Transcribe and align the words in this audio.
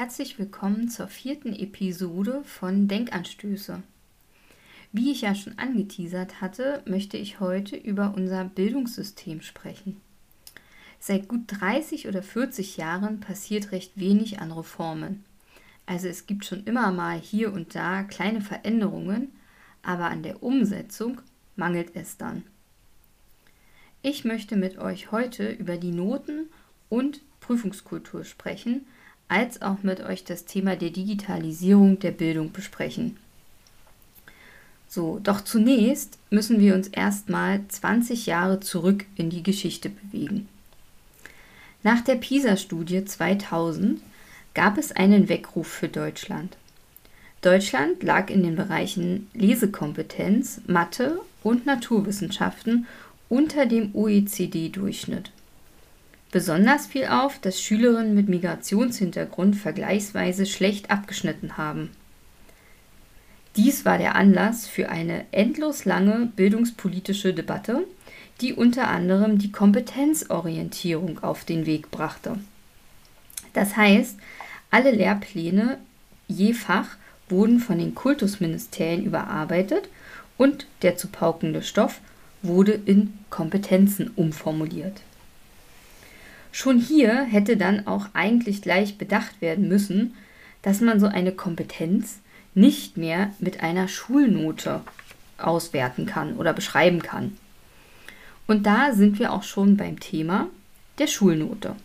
Herzlich 0.00 0.38
willkommen 0.38 0.88
zur 0.88 1.08
vierten 1.08 1.52
Episode 1.54 2.42
von 2.44 2.88
Denkanstöße. 2.88 3.82
Wie 4.92 5.12
ich 5.12 5.20
ja 5.20 5.34
schon 5.34 5.58
angeteasert 5.58 6.40
hatte, 6.40 6.82
möchte 6.86 7.18
ich 7.18 7.38
heute 7.38 7.76
über 7.76 8.14
unser 8.16 8.44
Bildungssystem 8.44 9.42
sprechen. 9.42 10.00
Seit 11.00 11.28
gut 11.28 11.42
30 11.48 12.08
oder 12.08 12.22
40 12.22 12.78
Jahren 12.78 13.20
passiert 13.20 13.72
recht 13.72 13.92
wenig 13.96 14.40
an 14.40 14.52
Reformen. 14.52 15.22
Also 15.84 16.08
es 16.08 16.26
gibt 16.26 16.46
schon 16.46 16.64
immer 16.64 16.92
mal 16.92 17.18
hier 17.18 17.52
und 17.52 17.74
da 17.74 18.02
kleine 18.02 18.40
Veränderungen, 18.40 19.28
aber 19.82 20.06
an 20.06 20.22
der 20.22 20.42
Umsetzung 20.42 21.20
mangelt 21.56 21.90
es 21.94 22.16
dann. 22.16 22.44
Ich 24.00 24.24
möchte 24.24 24.56
mit 24.56 24.78
euch 24.78 25.12
heute 25.12 25.50
über 25.50 25.76
die 25.76 25.92
Noten 25.92 26.48
und 26.88 27.20
Prüfungskultur 27.40 28.24
sprechen, 28.24 28.86
als 29.30 29.62
auch 29.62 29.82
mit 29.82 30.00
euch 30.00 30.24
das 30.24 30.44
Thema 30.44 30.76
der 30.76 30.90
Digitalisierung 30.90 32.00
der 32.00 32.10
Bildung 32.10 32.50
besprechen. 32.52 33.16
So, 34.88 35.20
doch 35.22 35.40
zunächst 35.42 36.18
müssen 36.30 36.58
wir 36.58 36.74
uns 36.74 36.88
erstmal 36.88 37.60
20 37.68 38.26
Jahre 38.26 38.58
zurück 38.58 39.04
in 39.14 39.30
die 39.30 39.44
Geschichte 39.44 39.88
bewegen. 39.88 40.48
Nach 41.84 42.00
der 42.00 42.16
PISA-Studie 42.16 43.04
2000 43.04 44.00
gab 44.52 44.76
es 44.76 44.90
einen 44.90 45.28
Weckruf 45.28 45.68
für 45.68 45.88
Deutschland. 45.88 46.56
Deutschland 47.40 48.02
lag 48.02 48.30
in 48.30 48.42
den 48.42 48.56
Bereichen 48.56 49.30
Lesekompetenz, 49.32 50.60
Mathe 50.66 51.20
und 51.44 51.66
Naturwissenschaften 51.66 52.86
unter 53.28 53.64
dem 53.64 53.94
OECD-Durchschnitt. 53.94 55.30
Besonders 56.32 56.86
fiel 56.86 57.06
auf, 57.06 57.40
dass 57.40 57.60
Schülerinnen 57.60 58.14
mit 58.14 58.28
Migrationshintergrund 58.28 59.56
vergleichsweise 59.56 60.46
schlecht 60.46 60.90
abgeschnitten 60.90 61.56
haben. 61.56 61.90
Dies 63.56 63.84
war 63.84 63.98
der 63.98 64.14
Anlass 64.14 64.68
für 64.68 64.90
eine 64.90 65.24
endlos 65.32 65.84
lange 65.84 66.30
bildungspolitische 66.36 67.34
Debatte, 67.34 67.84
die 68.40 68.54
unter 68.54 68.88
anderem 68.88 69.38
die 69.38 69.50
Kompetenzorientierung 69.50 71.18
auf 71.22 71.44
den 71.44 71.66
Weg 71.66 71.90
brachte. 71.90 72.36
Das 73.52 73.76
heißt, 73.76 74.16
alle 74.70 74.92
Lehrpläne 74.92 75.78
je 76.28 76.52
Fach 76.52 76.96
wurden 77.28 77.58
von 77.58 77.78
den 77.78 77.94
Kultusministerien 77.96 79.04
überarbeitet 79.04 79.88
und 80.38 80.66
der 80.82 80.96
zu 80.96 81.08
paukende 81.08 81.62
Stoff 81.62 82.00
wurde 82.42 82.72
in 82.72 83.12
Kompetenzen 83.30 84.10
umformuliert. 84.14 85.02
Schon 86.52 86.78
hier 86.78 87.22
hätte 87.22 87.56
dann 87.56 87.86
auch 87.86 88.06
eigentlich 88.12 88.62
gleich 88.62 88.98
bedacht 88.98 89.40
werden 89.40 89.68
müssen, 89.68 90.14
dass 90.62 90.80
man 90.80 91.00
so 91.00 91.06
eine 91.06 91.32
Kompetenz 91.32 92.18
nicht 92.54 92.96
mehr 92.96 93.32
mit 93.38 93.62
einer 93.62 93.88
Schulnote 93.88 94.82
auswerten 95.38 96.06
kann 96.06 96.36
oder 96.36 96.52
beschreiben 96.52 97.02
kann. 97.02 97.36
Und 98.46 98.66
da 98.66 98.92
sind 98.92 99.18
wir 99.18 99.32
auch 99.32 99.44
schon 99.44 99.76
beim 99.76 100.00
Thema 100.00 100.48
der 100.98 101.06
Schulnote. 101.06 101.76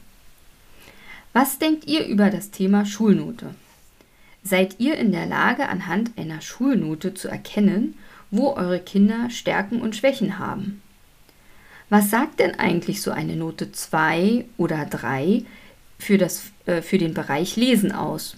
Was 1.31 1.59
denkt 1.59 1.85
ihr 1.85 2.05
über 2.05 2.29
das 2.29 2.51
Thema 2.51 2.85
Schulnote? 2.85 3.53
Seid 4.43 4.79
ihr 4.79 4.97
in 4.97 5.11
der 5.11 5.25
Lage, 5.25 5.69
anhand 5.69 6.17
einer 6.17 6.41
Schulnote 6.41 7.13
zu 7.13 7.27
erkennen, 7.27 7.97
wo 8.31 8.53
eure 8.53 8.79
Kinder 8.79 9.29
Stärken 9.29 9.81
und 9.81 9.95
Schwächen 9.95 10.39
haben? 10.39 10.81
Was 11.89 12.09
sagt 12.09 12.39
denn 12.39 12.55
eigentlich 12.55 13.01
so 13.01 13.11
eine 13.11 13.35
Note 13.35 13.71
2 13.71 14.45
oder 14.57 14.85
3 14.85 15.43
für, 15.99 16.17
das, 16.17 16.43
äh, 16.65 16.81
für 16.81 16.97
den 16.97 17.13
Bereich 17.13 17.55
Lesen 17.55 17.91
aus? 17.91 18.37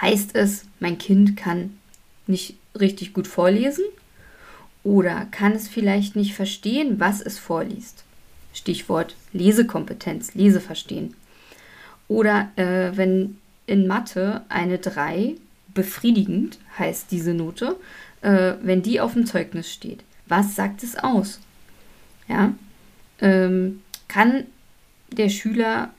Heißt 0.00 0.34
es, 0.34 0.64
mein 0.80 0.98
Kind 0.98 1.36
kann 1.36 1.78
nicht 2.26 2.56
richtig 2.78 3.12
gut 3.12 3.26
vorlesen? 3.26 3.84
Oder 4.82 5.26
kann 5.30 5.52
es 5.52 5.68
vielleicht 5.68 6.16
nicht 6.16 6.34
verstehen, 6.34 7.00
was 7.00 7.20
es 7.20 7.38
vorliest? 7.38 8.04
Stichwort 8.52 9.16
Lesekompetenz, 9.32 10.34
Leseverstehen. 10.34 11.14
Oder 12.08 12.50
äh, 12.56 12.96
wenn 12.96 13.38
in 13.66 13.86
Mathe 13.86 14.42
eine 14.48 14.78
3 14.78 15.34
befriedigend 15.74 16.58
heißt 16.78 17.10
diese 17.10 17.34
Note, 17.34 17.76
äh, 18.22 18.54
wenn 18.62 18.82
die 18.82 19.00
auf 19.00 19.12
dem 19.12 19.26
Zeugnis 19.26 19.72
steht. 19.72 20.04
Was 20.26 20.56
sagt 20.56 20.82
es 20.82 20.96
aus? 20.96 21.40
Ja? 22.28 22.52
Ähm, 23.20 23.82
kann 24.08 24.44
der 25.10 25.28
Schüler 25.28 25.90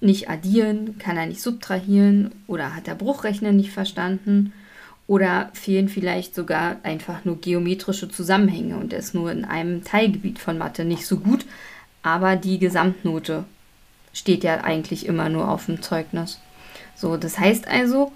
nicht 0.00 0.28
addieren, 0.28 0.98
kann 0.98 1.16
er 1.16 1.26
nicht 1.26 1.40
subtrahieren 1.40 2.32
oder 2.46 2.74
hat 2.74 2.86
der 2.86 2.94
Bruchrechner 2.94 3.52
nicht 3.52 3.70
verstanden 3.70 4.52
oder 5.06 5.50
fehlen 5.52 5.88
vielleicht 5.88 6.34
sogar 6.34 6.76
einfach 6.82 7.24
nur 7.24 7.40
geometrische 7.40 8.08
Zusammenhänge 8.08 8.76
und 8.76 8.92
er 8.92 8.98
ist 8.98 9.14
nur 9.14 9.30
in 9.30 9.44
einem 9.44 9.84
Teilgebiet 9.84 10.38
von 10.38 10.58
Mathe 10.58 10.84
nicht 10.84 11.06
so 11.06 11.18
gut, 11.18 11.44
aber 12.02 12.36
die 12.36 12.58
Gesamtnote 12.58 13.44
steht 14.12 14.44
ja 14.44 14.62
eigentlich 14.62 15.06
immer 15.06 15.28
nur 15.28 15.48
auf 15.48 15.66
dem 15.66 15.82
Zeugnis. 15.82 16.40
So, 16.94 17.16
das 17.16 17.38
heißt 17.38 17.68
also, 17.68 18.12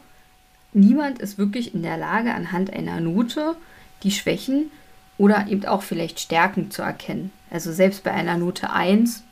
niemand 0.72 1.20
ist 1.20 1.38
wirklich 1.38 1.74
in 1.74 1.82
der 1.82 1.96
Lage, 1.96 2.34
anhand 2.34 2.72
einer 2.72 3.00
Note 3.00 3.56
die 4.02 4.10
Schwächen 4.10 4.70
oder 5.18 5.46
eben 5.48 5.64
auch 5.66 5.82
vielleicht 5.82 6.20
Stärken 6.20 6.70
zu 6.70 6.82
erkennen. 6.82 7.30
Also 7.50 7.72
selbst 7.72 8.02
bei 8.02 8.12
einer 8.12 8.36
Note 8.36 8.70
1 8.70 9.22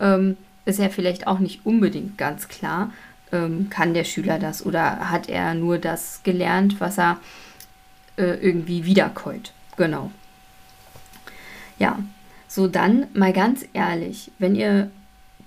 ähm, 0.00 0.36
ist 0.64 0.78
ja 0.78 0.88
vielleicht 0.88 1.26
auch 1.26 1.38
nicht 1.38 1.64
unbedingt 1.64 2.16
ganz 2.18 2.48
klar, 2.48 2.92
ähm, 3.32 3.68
kann 3.70 3.94
der 3.94 4.04
Schüler 4.04 4.38
das 4.38 4.64
oder 4.64 5.10
hat 5.10 5.28
er 5.28 5.54
nur 5.54 5.78
das 5.78 6.22
gelernt, 6.22 6.80
was 6.80 6.98
er 6.98 7.18
äh, 8.16 8.34
irgendwie 8.34 8.84
wiederkäut. 8.84 9.52
Genau. 9.76 10.10
Ja, 11.78 11.98
so 12.46 12.68
dann 12.68 13.08
mal 13.12 13.32
ganz 13.32 13.66
ehrlich, 13.72 14.30
wenn 14.38 14.54
ihr 14.54 14.90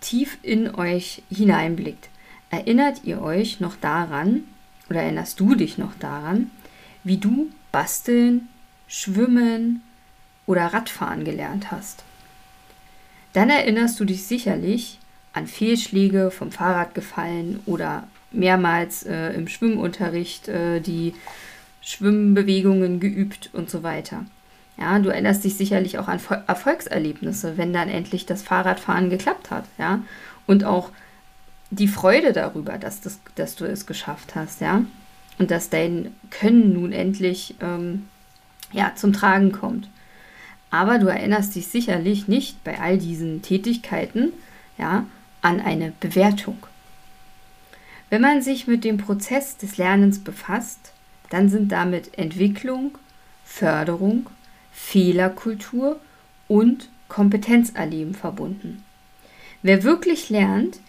tief 0.02 0.38
in 0.44 0.76
euch 0.76 1.24
hineinblickt, 1.30 2.10
erinnert 2.50 3.04
ihr 3.04 3.22
euch 3.22 3.60
noch 3.60 3.76
daran, 3.78 4.44
oder 4.90 5.02
erinnerst 5.02 5.40
du 5.40 5.56
dich 5.56 5.78
noch 5.78 5.96
daran, 5.96 6.52
wie 7.04 7.18
du 7.18 7.50
basteln, 7.72 8.50
schwimmen, 8.88 9.82
oder 10.48 10.74
Radfahren 10.74 11.24
gelernt 11.24 11.72
hast. 11.72 12.04
Dann 13.34 13.52
erinnerst 13.52 14.00
du 14.00 14.06
dich 14.06 14.26
sicherlich 14.26 14.98
an 15.34 15.46
Fehlschläge 15.46 16.32
vom 16.32 16.52
Fahrrad 16.52 16.96
gefallen 16.96 17.60
oder 17.68 18.08
mehrmals 18.32 19.04
äh, 19.04 19.34
im 19.34 19.48
Schwimmunterricht 19.48 20.48
äh, 20.48 20.80
die 20.80 21.14
Schwimmbewegungen 21.82 23.00
geübt 23.00 23.52
und 23.54 23.70
so 23.70 23.84
weiter. 23.84 24.26
Ja, 24.78 25.00
du 25.00 25.10
erinnerst 25.10 25.44
dich 25.44 25.56
sicherlich 25.56 25.98
auch 26.00 26.08
an 26.08 26.20
Erfolgserlebnisse, 26.48 27.58
wenn 27.58 27.74
dann 27.74 27.90
endlich 27.90 28.26
das 28.26 28.42
Fahrradfahren 28.42 29.10
geklappt 29.10 29.52
hat, 29.52 29.66
ja, 29.78 30.02
und 30.46 30.64
auch 30.64 30.92
die 31.70 31.88
Freude 31.88 32.32
darüber, 32.34 32.78
dass, 32.78 33.02
das, 33.02 33.20
dass 33.36 33.56
du 33.56 33.66
es 33.66 33.86
geschafft 33.86 34.36
hast, 34.36 34.62
ja, 34.62 34.84
und 35.40 35.52
dass 35.52 35.70
dein 35.70 36.16
Können 36.30 36.74
nun 36.74 36.92
endlich 36.92 37.56
ähm, 37.62 38.08
ja, 38.72 38.94
zum 38.96 39.14
Tragen 39.14 39.52
kommt. 39.52 39.90
Aber 40.70 41.00
du 41.00 41.08
erinnerst 41.08 41.56
dich 41.56 41.68
sicherlich 41.68 42.28
nicht 42.28 42.64
bei 42.64 42.80
all 42.80 42.98
diesen 42.98 43.42
Tätigkeiten 43.42 44.34
ja, 44.78 45.06
an 45.42 45.60
eine 45.60 45.94
Bewertung. 46.00 46.58
Wenn 48.10 48.22
man 48.22 48.42
sich 48.42 48.68
mit 48.68 48.84
dem 48.84 48.98
Prozess 48.98 49.58
des 49.58 49.78
Lernens 49.78 50.20
befasst, 50.20 50.94
dann 51.30 51.50
sind 51.50 51.72
damit 51.72 52.18
Entwicklung, 52.18 52.98
Förderung, 53.44 54.28
Fehlerkultur 54.72 56.00
und 56.48 56.90
Kompetenzerleben 57.10 58.14
verbunden. 58.14 58.84
Wer 59.62 59.84
wirklich 59.84 60.30
lernt, 60.30 60.80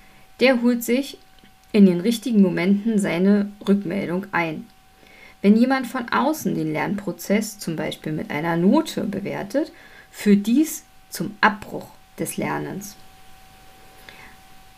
der 0.40 0.62
holt 0.62 0.84
sich 0.84 1.18
in 1.72 1.86
den 1.86 2.00
richtigen 2.00 2.42
Momenten 2.42 2.98
seine 2.98 3.50
Rückmeldung 3.66 4.26
ein. 4.32 4.66
Wenn 5.40 5.56
jemand 5.56 5.86
von 5.86 6.08
außen 6.08 6.54
den 6.54 6.72
Lernprozess 6.72 7.58
zum 7.58 7.76
Beispiel 7.76 8.12
mit 8.12 8.30
einer 8.30 8.56
Note 8.56 9.04
bewertet, 9.04 9.72
führt 10.10 10.46
dies 10.46 10.84
zum 11.10 11.36
Abbruch 11.40 11.86
des 12.18 12.36
Lernens. 12.36 12.96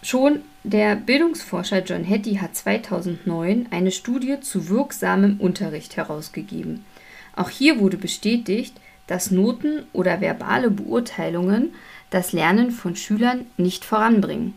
Schon 0.02 0.40
der 0.62 0.96
Bildungsforscher 0.96 1.82
John 1.82 2.08
Hattie 2.08 2.40
hat 2.40 2.54
2009 2.54 3.68
eine 3.70 3.90
Studie 3.90 4.40
zu 4.40 4.68
wirksamem 4.68 5.36
Unterricht 5.38 5.96
herausgegeben. 5.96 6.84
Auch 7.36 7.50
hier 7.50 7.80
wurde 7.80 7.96
bestätigt, 7.96 8.74
dass 9.06 9.30
Noten 9.30 9.84
oder 9.92 10.20
verbale 10.20 10.70
Beurteilungen 10.70 11.74
das 12.10 12.32
Lernen 12.32 12.70
von 12.70 12.96
Schülern 12.96 13.46
nicht 13.56 13.84
voranbringen. 13.84 14.54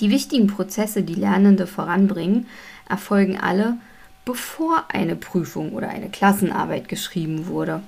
Die 0.00 0.10
wichtigen 0.10 0.46
Prozesse, 0.46 1.02
die 1.02 1.14
Lernende 1.14 1.66
voranbringen, 1.66 2.46
erfolgen 2.88 3.38
alle 3.38 3.76
bevor 4.24 4.84
eine 4.88 5.16
Prüfung 5.16 5.72
oder 5.72 5.88
eine 5.88 6.08
Klassenarbeit 6.08 6.88
geschrieben 6.88 7.46
wurde. 7.46 7.82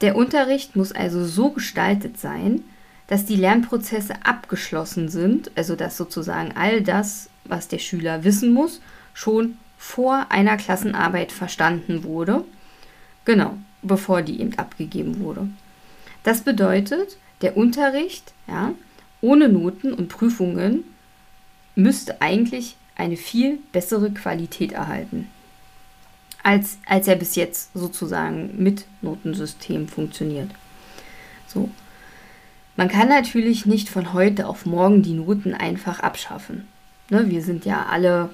Der 0.00 0.16
Unterricht 0.16 0.76
muss 0.76 0.92
also 0.92 1.24
so 1.24 1.50
gestaltet 1.50 2.18
sein, 2.18 2.62
dass 3.06 3.26
die 3.26 3.36
Lernprozesse 3.36 4.14
abgeschlossen 4.24 5.08
sind, 5.08 5.50
also 5.56 5.76
dass 5.76 5.96
sozusagen 5.96 6.52
all 6.56 6.80
das, 6.80 7.28
was 7.44 7.68
der 7.68 7.78
Schüler 7.78 8.24
wissen 8.24 8.52
muss, 8.52 8.80
schon 9.14 9.58
vor 9.78 10.26
einer 10.30 10.56
Klassenarbeit 10.56 11.32
verstanden 11.32 12.04
wurde. 12.04 12.44
Genau, 13.24 13.56
bevor 13.82 14.22
die 14.22 14.40
eben 14.40 14.56
abgegeben 14.58 15.20
wurde. 15.20 15.48
Das 16.22 16.42
bedeutet, 16.42 17.16
der 17.42 17.56
Unterricht, 17.56 18.32
ja, 18.46 18.72
ohne 19.20 19.48
Noten 19.48 19.92
und 19.92 20.08
Prüfungen 20.08 20.84
müsste 21.74 22.20
eigentlich 22.22 22.76
eine 23.00 23.16
viel 23.16 23.58
bessere 23.72 24.10
Qualität 24.10 24.72
erhalten, 24.72 25.28
als, 26.42 26.78
als 26.86 27.08
er 27.08 27.16
bis 27.16 27.34
jetzt 27.34 27.70
sozusagen 27.74 28.62
mit 28.62 28.84
Notensystem 29.00 29.88
funktioniert. 29.88 30.50
So. 31.46 31.70
Man 32.76 32.88
kann 32.88 33.08
natürlich 33.08 33.66
nicht 33.66 33.88
von 33.88 34.12
heute 34.12 34.46
auf 34.46 34.66
morgen 34.66 35.02
die 35.02 35.14
Noten 35.14 35.54
einfach 35.54 36.00
abschaffen. 36.00 36.68
Ne, 37.08 37.28
wir 37.28 37.42
sind 37.42 37.64
ja 37.64 37.86
alle 37.90 38.30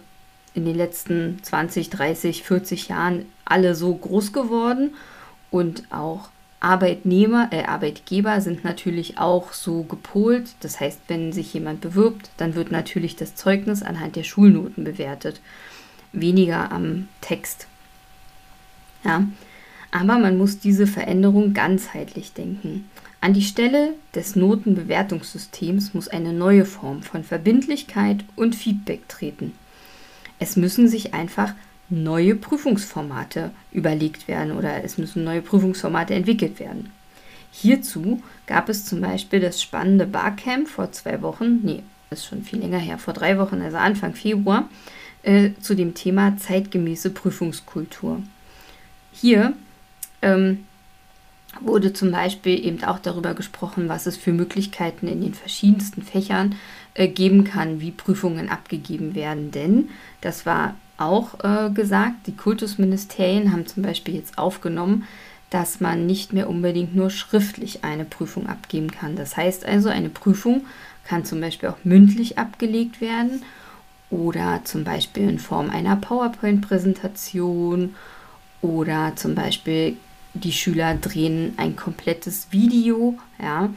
in 0.54 0.64
den 0.64 0.76
letzten 0.76 1.38
20, 1.42 1.90
30, 1.90 2.42
40 2.42 2.88
Jahren 2.88 3.26
alle 3.44 3.74
so 3.74 3.94
groß 3.94 4.32
geworden 4.32 4.94
und 5.50 5.84
auch 5.90 6.28
Arbeitnehmer, 6.60 7.48
äh, 7.52 7.64
Arbeitgeber 7.64 8.40
sind 8.40 8.64
natürlich 8.64 9.18
auch 9.18 9.52
so 9.52 9.82
gepolt. 9.82 10.54
Das 10.60 10.80
heißt, 10.80 11.00
wenn 11.08 11.32
sich 11.32 11.52
jemand 11.54 11.80
bewirbt, 11.80 12.30
dann 12.38 12.54
wird 12.54 12.70
natürlich 12.70 13.16
das 13.16 13.34
Zeugnis 13.34 13.82
anhand 13.82 14.16
der 14.16 14.24
Schulnoten 14.24 14.84
bewertet, 14.84 15.40
weniger 16.12 16.72
am 16.72 17.08
Text. 17.20 17.66
Ja, 19.04 19.26
aber 19.90 20.18
man 20.18 20.36
muss 20.38 20.58
diese 20.58 20.86
Veränderung 20.86 21.54
ganzheitlich 21.54 22.32
denken. 22.32 22.90
An 23.20 23.32
die 23.32 23.42
Stelle 23.42 23.94
des 24.14 24.36
Notenbewertungssystems 24.36 25.94
muss 25.94 26.08
eine 26.08 26.32
neue 26.32 26.64
Form 26.64 27.02
von 27.02 27.24
Verbindlichkeit 27.24 28.24
und 28.34 28.54
Feedback 28.54 29.08
treten. 29.08 29.52
Es 30.38 30.56
müssen 30.56 30.88
sich 30.88 31.14
einfach 31.14 31.54
neue 31.88 32.34
Prüfungsformate 32.34 33.50
überlegt 33.72 34.28
werden 34.28 34.52
oder 34.52 34.82
es 34.82 34.98
müssen 34.98 35.24
neue 35.24 35.42
Prüfungsformate 35.42 36.14
entwickelt 36.14 36.58
werden. 36.58 36.90
Hierzu 37.52 38.22
gab 38.46 38.68
es 38.68 38.84
zum 38.84 39.00
Beispiel 39.00 39.40
das 39.40 39.62
spannende 39.62 40.06
Barcamp 40.06 40.68
vor 40.68 40.92
zwei 40.92 41.22
Wochen, 41.22 41.60
nee, 41.62 41.82
ist 42.10 42.26
schon 42.26 42.42
viel 42.42 42.58
länger 42.58 42.78
her, 42.78 42.98
vor 42.98 43.14
drei 43.14 43.38
Wochen, 43.38 43.60
also 43.62 43.76
Anfang 43.76 44.14
Februar, 44.14 44.68
äh, 45.22 45.50
zu 45.60 45.74
dem 45.74 45.94
Thema 45.94 46.36
zeitgemäße 46.36 47.10
Prüfungskultur. 47.10 48.22
Hier 49.12 49.54
ähm, 50.22 50.66
wurde 51.60 51.92
zum 51.92 52.10
Beispiel 52.10 52.64
eben 52.64 52.82
auch 52.84 52.98
darüber 52.98 53.34
gesprochen, 53.34 53.88
was 53.88 54.06
es 54.06 54.16
für 54.16 54.32
Möglichkeiten 54.32 55.08
in 55.08 55.22
den 55.22 55.34
verschiedensten 55.34 56.02
Fächern 56.02 56.56
äh, 56.94 57.08
geben 57.08 57.44
kann, 57.44 57.80
wie 57.80 57.90
Prüfungen 57.90 58.50
abgegeben 58.50 59.14
werden. 59.14 59.50
Denn 59.50 59.88
das 60.20 60.46
war 60.46 60.74
auch 60.98 61.42
äh, 61.44 61.70
gesagt, 61.70 62.26
die 62.26 62.36
Kultusministerien 62.36 63.52
haben 63.52 63.66
zum 63.66 63.82
Beispiel 63.82 64.14
jetzt 64.14 64.38
aufgenommen, 64.38 65.04
dass 65.50 65.80
man 65.80 66.06
nicht 66.06 66.32
mehr 66.32 66.48
unbedingt 66.48 66.96
nur 66.96 67.10
schriftlich 67.10 67.84
eine 67.84 68.04
Prüfung 68.04 68.48
abgeben 68.48 68.90
kann. 68.90 69.16
Das 69.16 69.36
heißt 69.36 69.64
also, 69.64 69.88
eine 69.88 70.08
Prüfung 70.08 70.64
kann 71.04 71.24
zum 71.24 71.40
Beispiel 71.40 71.68
auch 71.68 71.78
mündlich 71.84 72.38
abgelegt 72.38 73.00
werden 73.00 73.42
oder 74.10 74.60
zum 74.64 74.84
Beispiel 74.84 75.28
in 75.28 75.38
Form 75.38 75.70
einer 75.70 75.96
PowerPoint-Präsentation 75.96 77.94
oder 78.60 79.12
zum 79.16 79.34
Beispiel 79.34 79.96
die 80.34 80.52
Schüler 80.52 80.94
drehen 80.94 81.54
ein 81.56 81.76
komplettes 81.76 82.48
Video, 82.50 83.18
ja, 83.40 83.70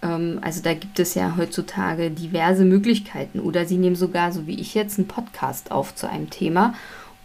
also 0.00 0.62
da 0.62 0.74
gibt 0.74 1.00
es 1.00 1.14
ja 1.14 1.34
heutzutage 1.36 2.10
diverse 2.10 2.64
Möglichkeiten. 2.64 3.40
Oder 3.40 3.66
sie 3.66 3.78
nehmen 3.78 3.96
sogar, 3.96 4.32
so 4.32 4.46
wie 4.46 4.60
ich 4.60 4.74
jetzt, 4.74 4.98
einen 4.98 5.08
Podcast 5.08 5.70
auf 5.70 5.94
zu 5.94 6.08
einem 6.08 6.30
Thema 6.30 6.74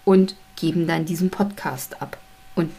und 0.06 0.36
geben 0.56 0.88
dann 0.88 1.06
diesen 1.06 1.30
Podcast 1.30 2.02
ab. 2.02 2.18
Und 2.56 2.72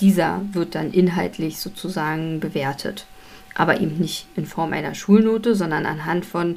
dieser 0.00 0.42
wird 0.52 0.74
dann 0.74 0.92
inhaltlich 0.92 1.58
sozusagen 1.58 2.40
bewertet. 2.40 3.06
Aber 3.54 3.80
eben 3.80 3.98
nicht 3.98 4.26
in 4.36 4.46
Form 4.46 4.72
einer 4.72 4.94
Schulnote, 4.94 5.54
sondern 5.54 5.86
anhand 5.86 6.24
von 6.24 6.56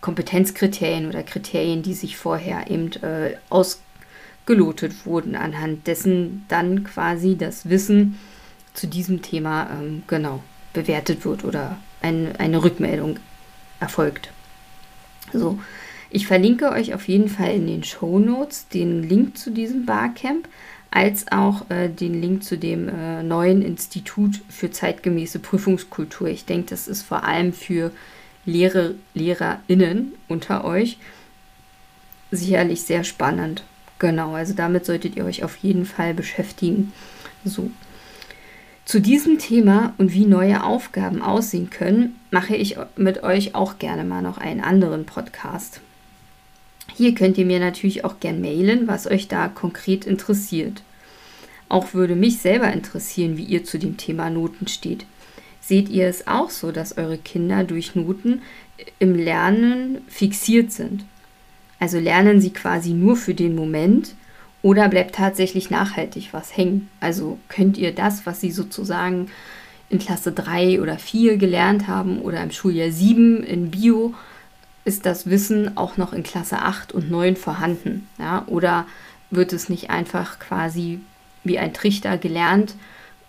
Kompetenzkriterien 0.00 1.06
oder 1.06 1.22
Kriterien, 1.22 1.82
die 1.82 1.94
sich 1.94 2.16
vorher 2.16 2.70
eben 2.70 2.92
äh, 3.02 3.36
ausgelotet 3.48 5.06
wurden, 5.06 5.36
anhand 5.36 5.86
dessen 5.86 6.44
dann 6.48 6.84
quasi 6.84 7.36
das 7.36 7.68
Wissen 7.70 8.18
zu 8.74 8.88
diesem 8.88 9.22
Thema 9.22 9.70
ähm, 9.70 10.02
genau 10.08 10.42
bewertet 10.72 11.24
wird 11.24 11.44
oder 11.44 11.78
ein, 12.02 12.36
eine 12.36 12.62
Rückmeldung 12.62 13.18
erfolgt. 13.80 14.30
So, 15.32 15.58
ich 16.10 16.26
verlinke 16.26 16.70
euch 16.70 16.94
auf 16.94 17.08
jeden 17.08 17.28
Fall 17.28 17.54
in 17.54 17.66
den 17.66 17.84
Show 17.84 18.18
Notes 18.18 18.68
den 18.68 19.08
Link 19.08 19.38
zu 19.38 19.50
diesem 19.50 19.86
Barcamp, 19.86 20.46
als 20.90 21.32
auch 21.32 21.70
äh, 21.70 21.88
den 21.88 22.20
Link 22.20 22.44
zu 22.44 22.58
dem 22.58 22.88
äh, 22.88 23.22
neuen 23.22 23.62
Institut 23.62 24.42
für 24.50 24.70
zeitgemäße 24.70 25.38
Prüfungskultur. 25.38 26.28
Ich 26.28 26.44
denke, 26.44 26.68
das 26.70 26.86
ist 26.86 27.02
vor 27.02 27.24
allem 27.24 27.54
für 27.54 27.92
Lehrer, 28.44 28.90
LehrerInnen 29.14 30.12
unter 30.28 30.64
euch 30.64 30.98
sicherlich 32.30 32.82
sehr 32.82 33.04
spannend. 33.04 33.62
Genau, 33.98 34.34
also 34.34 34.52
damit 34.52 34.84
solltet 34.84 35.16
ihr 35.16 35.24
euch 35.24 35.44
auf 35.44 35.56
jeden 35.58 35.86
Fall 35.86 36.12
beschäftigen. 36.12 36.92
So, 37.44 37.70
zu 38.84 39.00
diesem 39.00 39.38
Thema 39.38 39.94
und 39.98 40.12
wie 40.12 40.26
neue 40.26 40.64
Aufgaben 40.64 41.22
aussehen 41.22 41.70
können, 41.70 42.18
mache 42.30 42.56
ich 42.56 42.76
mit 42.96 43.22
euch 43.22 43.54
auch 43.54 43.78
gerne 43.78 44.04
mal 44.04 44.22
noch 44.22 44.38
einen 44.38 44.60
anderen 44.60 45.06
Podcast. 45.06 45.80
Hier 46.94 47.14
könnt 47.14 47.38
ihr 47.38 47.46
mir 47.46 47.60
natürlich 47.60 48.04
auch 48.04 48.20
gern 48.20 48.40
mailen, 48.40 48.88
was 48.88 49.06
euch 49.06 49.28
da 49.28 49.48
konkret 49.48 50.04
interessiert. 50.04 50.82
Auch 51.68 51.94
würde 51.94 52.16
mich 52.16 52.38
selber 52.38 52.70
interessieren, 52.72 53.36
wie 53.36 53.44
ihr 53.44 53.64
zu 53.64 53.78
dem 53.78 53.96
Thema 53.96 54.28
Noten 54.28 54.68
steht. 54.68 55.06
Seht 55.60 55.88
ihr 55.88 56.08
es 56.08 56.26
auch 56.26 56.50
so, 56.50 56.72
dass 56.72 56.98
eure 56.98 57.18
Kinder 57.18 57.64
durch 57.64 57.94
Noten 57.94 58.42
im 58.98 59.14
Lernen 59.14 60.02
fixiert 60.08 60.72
sind? 60.72 61.04
Also 61.78 61.98
lernen 61.98 62.40
sie 62.40 62.50
quasi 62.50 62.90
nur 62.90 63.16
für 63.16 63.34
den 63.34 63.54
Moment 63.54 64.14
oder 64.62 64.88
bleibt 64.88 65.16
tatsächlich 65.16 65.70
nachhaltig 65.70 66.28
was 66.32 66.56
hängen? 66.56 66.88
Also 67.00 67.38
könnt 67.48 67.76
ihr 67.76 67.92
das, 67.94 68.26
was 68.26 68.40
Sie 68.40 68.52
sozusagen 68.52 69.28
in 69.88 69.98
Klasse 69.98 70.32
3 70.32 70.80
oder 70.80 70.98
4 70.98 71.36
gelernt 71.36 71.86
haben 71.88 72.20
oder 72.20 72.42
im 72.42 72.50
Schuljahr 72.50 72.90
7 72.90 73.42
in 73.42 73.70
Bio, 73.70 74.14
ist 74.84 75.04
das 75.04 75.28
Wissen 75.28 75.76
auch 75.76 75.96
noch 75.96 76.12
in 76.12 76.22
Klasse 76.22 76.58
8 76.60 76.92
und 76.92 77.10
9 77.10 77.36
vorhanden? 77.36 78.08
Ja? 78.18 78.44
Oder 78.46 78.86
wird 79.30 79.52
es 79.52 79.68
nicht 79.68 79.90
einfach 79.90 80.38
quasi 80.38 81.00
wie 81.44 81.58
ein 81.58 81.74
Trichter 81.74 82.16
gelernt 82.18 82.74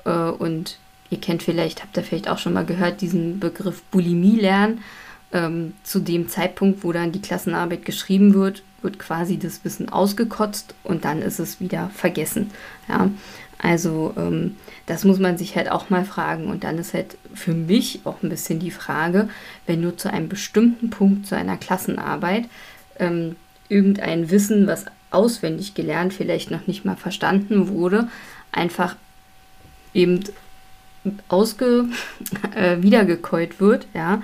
äh, 0.06 0.10
und 0.10 0.78
ihr 1.10 1.20
kennt 1.20 1.44
vielleicht, 1.44 1.82
habt 1.84 1.98
ihr 1.98 2.04
vielleicht 2.04 2.30
auch 2.30 2.38
schon 2.38 2.54
mal 2.54 2.66
gehört, 2.66 3.02
diesen 3.02 3.40
Begriff 3.40 3.84
Bulimie 3.92 4.40
lernen. 4.40 4.84
Ähm, 5.32 5.74
zu 5.84 6.00
dem 6.00 6.30
Zeitpunkt, 6.30 6.84
wo 6.84 6.92
dann 6.92 7.12
die 7.12 7.22
Klassenarbeit 7.22 7.86
geschrieben 7.86 8.36
wird, 8.36 8.62
wird 8.84 9.00
quasi 9.00 9.38
das 9.38 9.64
Wissen 9.64 9.90
ausgekotzt 9.90 10.76
und 10.84 11.06
dann 11.06 11.22
ist 11.22 11.40
es 11.40 11.60
wieder 11.60 11.90
vergessen. 11.94 12.52
Ja, 12.88 13.10
also 13.64 14.14
ähm, 14.18 14.58
das 14.86 15.06
muss 15.06 15.20
man 15.20 15.38
sich 15.38 15.56
halt 15.56 15.72
auch 15.72 15.90
mal 15.90 16.04
fragen. 16.04 16.48
Und 16.48 16.64
dann 16.64 16.78
ist 16.78 16.94
halt 16.94 17.18
für 17.34 17.54
mich 17.54 18.02
auch 18.04 18.22
ein 18.22 18.30
bisschen 18.30 18.60
die 18.60 18.72
Frage, 18.72 19.30
wenn 19.66 19.82
du 19.82 19.96
zu 19.96 20.12
einem 20.12 20.28
bestimmten 20.28 20.90
Punkt 20.90 21.26
zu 21.28 21.36
einer 21.36 21.58
Klassenarbeit 21.58 22.46
ähm, 23.00 23.38
irgendein 23.70 24.30
Wissen, 24.30 24.68
was 24.68 24.86
auswendig 25.12 25.76
gelernt, 25.76 26.14
vielleicht 26.14 26.52
noch 26.52 26.68
nicht 26.68 26.84
mal 26.84 26.98
verstanden 26.98 27.70
wurde, 27.70 28.10
einfach 28.52 28.98
eben 29.94 30.24
ausge 31.28 31.86
äh, 32.56 32.82
wiedergekäut 32.82 33.60
wird, 33.60 33.88
ja, 33.94 34.22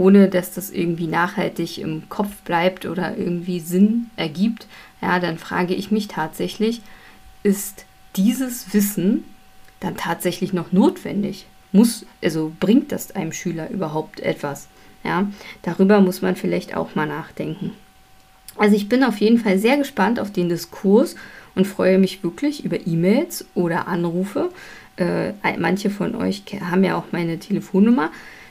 ohne 0.00 0.28
dass 0.28 0.52
das 0.52 0.70
irgendwie 0.70 1.06
nachhaltig 1.06 1.76
im 1.76 2.08
Kopf 2.08 2.34
bleibt 2.46 2.86
oder 2.86 3.18
irgendwie 3.18 3.60
Sinn 3.60 4.06
ergibt, 4.16 4.66
ja, 5.02 5.20
dann 5.20 5.36
frage 5.36 5.74
ich 5.74 5.90
mich 5.90 6.08
tatsächlich, 6.08 6.80
ist 7.42 7.84
dieses 8.16 8.72
Wissen 8.72 9.24
dann 9.78 9.96
tatsächlich 9.96 10.54
noch 10.54 10.72
notwendig? 10.72 11.46
Muss, 11.72 12.06
also 12.24 12.50
bringt 12.58 12.92
das 12.92 13.14
einem 13.14 13.32
Schüler 13.32 13.68
überhaupt 13.70 14.20
etwas? 14.20 14.68
Ja, 15.04 15.30
darüber 15.62 16.00
muss 16.00 16.22
man 16.22 16.34
vielleicht 16.34 16.74
auch 16.74 16.94
mal 16.94 17.06
nachdenken. 17.06 17.72
Also 18.56 18.76
ich 18.76 18.88
bin 18.88 19.04
auf 19.04 19.18
jeden 19.18 19.38
Fall 19.38 19.58
sehr 19.58 19.76
gespannt 19.76 20.18
auf 20.18 20.32
den 20.32 20.48
Diskurs 20.48 21.14
und 21.54 21.66
freue 21.66 21.98
mich 21.98 22.22
wirklich 22.24 22.64
über 22.64 22.86
E-Mails 22.86 23.44
oder 23.54 23.86
Anrufe. 23.86 24.50
Äh, 24.96 25.32
manche 25.58 25.90
von 25.90 26.14
euch 26.14 26.42
haben 26.60 26.84
ja 26.84 26.96
auch 26.96 27.12
meine 27.12 27.38
Telefonnummer. 27.38 28.10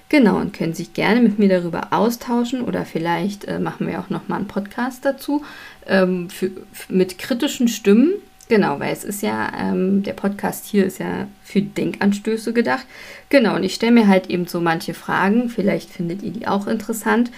Genau, 0.09 0.37
und 0.37 0.53
können 0.53 0.73
sich 0.73 0.93
gerne 0.93 1.21
mit 1.21 1.37
mir 1.37 1.49
darüber 1.49 1.93
austauschen 1.93 2.61
oder 2.61 2.85
vielleicht 2.85 3.45
äh, 3.45 3.59
machen 3.59 3.87
wir 3.87 3.99
auch 3.99 4.09
nochmal 4.09 4.39
einen 4.39 4.47
Podcast 4.47 5.05
dazu 5.05 5.43
ähm, 5.85 6.29
für, 6.29 6.51
mit 6.89 7.19
kritischen 7.19 7.67
Stimmen 7.67 8.13
Genau, 8.49 8.79
weil 8.79 8.91
es 8.91 9.03
ist 9.03 9.21
ja, 9.21 9.51
ähm, 9.55 10.01
der 10.01 10.13
Podcast 10.13 10.65
hier 10.65 10.83
ist 10.83 10.97
ja 10.97 11.27
für 11.43 11.61
Denkanstöße 11.61 12.51
gedacht. 12.51 12.85
Genau, 13.29 13.55
und 13.55 13.63
ich 13.63 13.75
stelle 13.75 13.91
mir 13.91 14.07
halt 14.07 14.27
eben 14.27 14.47
so 14.47 14.59
manche 14.59 14.95
Fragen, 14.95 15.49
vielleicht 15.49 15.91
findet 15.91 16.23
ihr 16.23 16.31
die 16.31 16.47
auch 16.47 16.65
interessant, 16.65 17.29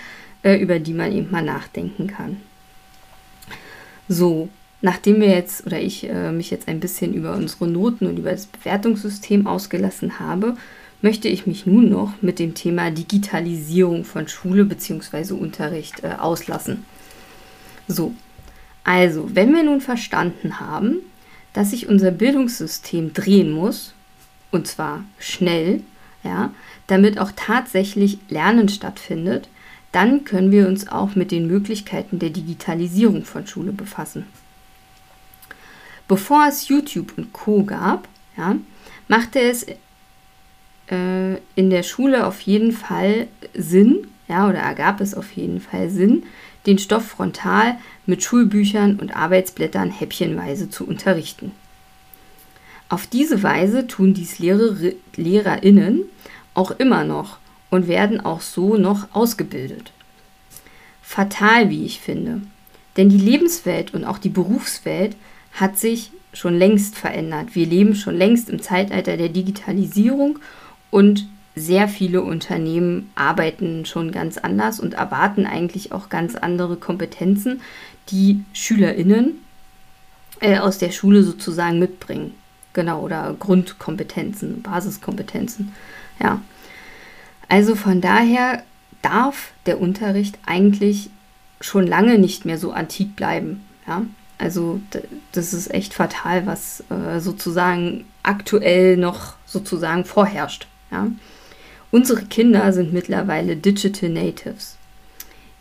äh, 0.41 0.55
über 0.55 0.79
die 0.79 0.93
man 0.93 1.11
eben 1.11 1.29
mal 1.29 1.43
nachdenken 1.43 2.07
kann. 2.07 2.37
So, 4.07 4.47
nachdem 4.81 5.19
wir 5.19 5.27
jetzt 5.27 5.65
oder 5.65 5.81
ich 5.81 6.09
äh, 6.09 6.31
mich 6.31 6.49
jetzt 6.49 6.69
ein 6.69 6.79
bisschen 6.79 7.13
über 7.13 7.33
unsere 7.33 7.67
Noten 7.67 8.07
und 8.07 8.17
über 8.17 8.31
das 8.31 8.45
Bewertungssystem 8.45 9.47
ausgelassen 9.47 10.17
habe, 10.17 10.55
möchte 11.01 11.27
ich 11.27 11.47
mich 11.47 11.65
nun 11.65 11.89
noch 11.89 12.21
mit 12.21 12.39
dem 12.39 12.53
Thema 12.53 12.91
Digitalisierung 12.91 14.05
von 14.05 14.27
Schule 14.27 14.65
bzw. 14.65 15.33
Unterricht 15.33 16.03
äh, 16.03 16.13
auslassen. 16.19 16.85
So, 17.87 18.13
also, 18.83 19.29
wenn 19.33 19.53
wir 19.53 19.63
nun 19.63 19.81
verstanden 19.81 20.59
haben, 20.59 20.97
dass 21.53 21.71
sich 21.71 21.87
unser 21.87 22.11
Bildungssystem 22.11 23.13
drehen 23.13 23.51
muss, 23.51 23.93
und 24.51 24.67
zwar 24.67 25.03
schnell, 25.19 25.81
ja, 26.23 26.53
damit 26.87 27.19
auch 27.19 27.31
tatsächlich 27.35 28.19
Lernen 28.29 28.69
stattfindet, 28.69 29.49
dann 29.91 30.23
können 30.23 30.51
wir 30.51 30.67
uns 30.67 30.87
auch 30.87 31.15
mit 31.15 31.31
den 31.31 31.47
Möglichkeiten 31.47 32.19
der 32.19 32.29
Digitalisierung 32.29 33.25
von 33.25 33.45
Schule 33.47 33.73
befassen. 33.73 34.25
Bevor 36.07 36.47
es 36.47 36.67
YouTube 36.67 37.13
und 37.17 37.33
Co 37.33 37.63
gab, 37.63 38.07
ja, 38.37 38.55
machte 39.07 39.39
es 39.39 39.65
äh, 40.91 41.35
in 41.55 41.69
der 41.69 41.83
Schule 41.83 42.27
auf 42.27 42.41
jeden 42.41 42.71
Fall 42.71 43.27
Sinn, 43.53 44.07
ja, 44.27 44.47
oder 44.47 44.59
ergab 44.59 45.01
es 45.01 45.13
auf 45.13 45.31
jeden 45.31 45.59
Fall 45.59 45.89
Sinn, 45.89 46.23
den 46.65 46.77
Stoff 46.77 47.05
frontal 47.07 47.77
mit 48.05 48.23
Schulbüchern 48.23 48.97
und 48.97 49.15
Arbeitsblättern 49.15 49.89
häppchenweise 49.89 50.69
zu 50.69 50.87
unterrichten. 50.87 51.51
Auf 52.89 53.07
diese 53.07 53.41
Weise 53.41 53.87
tun 53.87 54.13
dies 54.13 54.37
Lehrer, 54.39 54.75
LehrerInnen 55.15 56.03
auch 56.53 56.71
immer 56.71 57.03
noch 57.03 57.37
und 57.69 57.87
werden 57.87 58.19
auch 58.19 58.41
so 58.41 58.75
noch 58.75 59.07
ausgebildet. 59.13 59.93
Fatal, 61.01 61.69
wie 61.69 61.85
ich 61.85 61.99
finde. 62.01 62.41
Denn 62.97 63.09
die 63.09 63.17
Lebenswelt 63.17 63.93
und 63.93 64.03
auch 64.03 64.17
die 64.17 64.29
Berufswelt 64.29 65.15
hat 65.53 65.77
sich 65.79 66.11
schon 66.33 66.57
längst 66.57 66.97
verändert. 66.97 67.55
Wir 67.55 67.65
leben 67.65 67.95
schon 67.95 68.15
längst 68.15 68.49
im 68.49 68.61
Zeitalter 68.61 69.17
der 69.17 69.29
Digitalisierung 69.29 70.39
und 70.91 71.27
sehr 71.55 71.87
viele 71.87 72.21
Unternehmen 72.21 73.11
arbeiten 73.15 73.85
schon 73.85 74.11
ganz 74.11 74.37
anders 74.37 74.79
und 74.79 74.93
erwarten 74.93 75.45
eigentlich 75.45 75.91
auch 75.91 76.09
ganz 76.09 76.35
andere 76.35 76.77
Kompetenzen, 76.77 77.61
die 78.09 78.43
SchülerInnen 78.53 79.39
äh, 80.39 80.59
aus 80.59 80.77
der 80.77 80.91
Schule 80.91 81.23
sozusagen 81.23 81.79
mitbringen. 81.79 82.35
Genau, 82.73 83.01
oder 83.01 83.35
Grundkompetenzen, 83.37 84.61
Basiskompetenzen. 84.61 85.73
Ja. 86.21 86.41
Also 87.49 87.75
von 87.75 87.99
daher 87.99 88.63
darf 89.01 89.51
der 89.65 89.81
Unterricht 89.81 90.39
eigentlich 90.45 91.09
schon 91.59 91.85
lange 91.85 92.17
nicht 92.17 92.45
mehr 92.45 92.57
so 92.57 92.71
antik 92.71 93.15
bleiben. 93.17 93.65
Ja. 93.87 94.03
Also 94.37 94.79
das 95.33 95.53
ist 95.53 95.71
echt 95.71 95.93
fatal, 95.93 96.47
was 96.47 96.83
äh, 96.89 97.19
sozusagen 97.19 98.05
aktuell 98.23 98.97
noch 98.97 99.35
sozusagen 99.45 100.05
vorherrscht. 100.05 100.67
Ja. 100.91 101.11
Unsere 101.91 102.25
Kinder 102.25 102.71
sind 102.73 102.93
mittlerweile 102.93 103.57
Digital 103.57 104.09
Natives. 104.09 104.77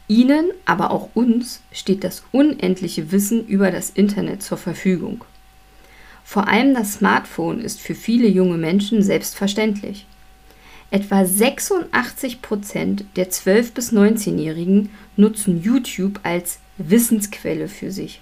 Ihnen, 0.08 0.50
aber 0.64 0.90
auch 0.90 1.10
uns, 1.14 1.60
steht 1.72 2.02
das 2.02 2.24
unendliche 2.32 3.12
Wissen 3.12 3.46
über 3.46 3.70
das 3.70 3.90
Internet 3.90 4.42
zur 4.42 4.58
Verfügung. 4.58 5.24
Vor 6.24 6.48
allem 6.48 6.74
das 6.74 6.94
Smartphone 6.94 7.60
ist 7.60 7.80
für 7.80 7.94
viele 7.94 8.28
junge 8.28 8.56
Menschen 8.56 9.02
selbstverständlich. 9.02 10.06
Etwa 10.90 11.24
86 11.24 12.42
Prozent 12.42 13.04
der 13.14 13.30
12- 13.30 13.72
bis 13.72 13.92
19-Jährigen 13.92 14.90
nutzen 15.16 15.62
YouTube 15.62 16.18
als 16.24 16.58
Wissensquelle 16.78 17.68
für 17.68 17.92
sich. 17.92 18.20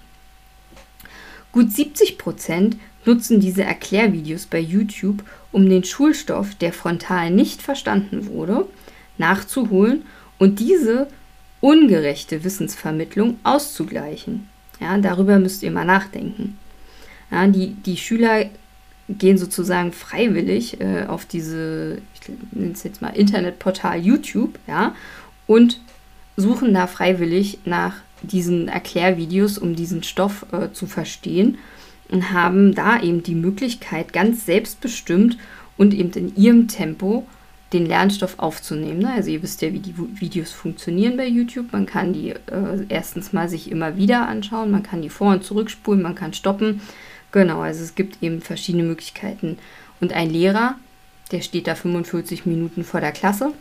Gut 1.51 1.71
70 1.71 2.17
Prozent 2.17 2.77
nutzen 3.05 3.39
diese 3.39 3.63
Erklärvideos 3.63 4.45
bei 4.45 4.59
YouTube, 4.59 5.23
um 5.51 5.67
den 5.67 5.83
Schulstoff, 5.83 6.55
der 6.55 6.73
frontal 6.73 7.31
nicht 7.31 7.61
verstanden 7.61 8.27
wurde, 8.27 8.67
nachzuholen 9.17 10.03
und 10.37 10.59
diese 10.59 11.07
ungerechte 11.61 12.43
Wissensvermittlung 12.43 13.39
auszugleichen. 13.43 14.47
Ja, 14.79 14.97
darüber 14.97 15.39
müsst 15.39 15.63
ihr 15.63 15.71
mal 15.71 15.85
nachdenken. 15.85 16.57
Ja, 17.31 17.47
die, 17.47 17.73
die 17.73 17.97
Schüler 17.97 18.45
gehen 19.09 19.37
sozusagen 19.37 19.91
freiwillig 19.91 20.79
äh, 20.79 21.05
auf 21.07 21.25
diese, 21.25 22.01
ich 22.13 22.29
nenne 22.51 22.73
es 22.73 22.83
jetzt 22.83 23.01
mal 23.01 23.09
Internetportal 23.09 23.99
YouTube, 23.99 24.59
ja, 24.67 24.95
und 25.47 25.81
suchen 26.39 26.73
da 26.73 26.87
freiwillig 26.87 27.59
nach 27.65 27.95
diesen 28.21 28.67
Erklärvideos, 28.67 29.57
um 29.57 29.75
diesen 29.75 30.03
Stoff 30.03 30.45
äh, 30.51 30.71
zu 30.71 30.87
verstehen 30.87 31.57
und 32.09 32.31
haben 32.31 32.73
da 32.75 33.01
eben 33.01 33.23
die 33.23 33.35
Möglichkeit, 33.35 34.13
ganz 34.13 34.45
selbstbestimmt 34.45 35.37
und 35.77 35.93
eben 35.93 36.11
in 36.11 36.35
ihrem 36.35 36.67
Tempo 36.67 37.25
den 37.71 37.85
Lernstoff 37.85 38.39
aufzunehmen. 38.39 38.99
Ne? 38.99 39.13
Also 39.13 39.29
ihr 39.29 39.43
wisst 39.43 39.61
ja, 39.61 39.71
wie 39.71 39.79
die 39.79 39.93
Videos 39.95 40.51
funktionieren 40.51 41.17
bei 41.17 41.27
YouTube. 41.27 41.71
Man 41.71 41.85
kann 41.85 42.13
die 42.13 42.31
äh, 42.31 42.85
erstens 42.89 43.31
mal 43.31 43.47
sich 43.47 43.71
immer 43.71 43.95
wieder 43.95 44.27
anschauen, 44.27 44.71
man 44.71 44.83
kann 44.83 45.01
die 45.01 45.09
vor- 45.09 45.33
und 45.33 45.43
zurückspulen, 45.43 46.01
man 46.01 46.15
kann 46.15 46.33
stoppen. 46.33 46.81
Genau, 47.31 47.61
also 47.61 47.83
es 47.83 47.93
gibt 47.93 48.23
eben 48.23 48.41
verschiedene 48.41 48.83
Möglichkeiten. 48.83 49.59
Und 50.01 50.13
ein 50.13 50.31
Lehrer, 50.31 50.75
der 51.31 51.41
steht 51.41 51.67
da 51.67 51.75
45 51.75 52.47
Minuten 52.47 52.83
vor 52.83 53.01
der 53.01 53.11
Klasse, 53.11 53.53